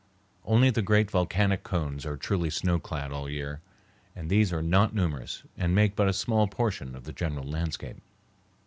[0.43, 3.61] Only the great volcanic cones are truly snow clad all the year,
[4.15, 7.97] and these are not numerous and make but a small portion of the general landscape.